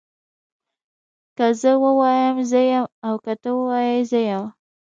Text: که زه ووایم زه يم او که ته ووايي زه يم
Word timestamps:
که 1.37 1.45
زه 1.61 1.71
ووایم 1.83 2.37
زه 2.51 2.61
يم 2.71 2.85
او 3.07 3.15
که 3.23 3.33
ته 3.41 3.49
ووايي 3.57 3.99
زه 4.11 4.19
يم 4.29 4.43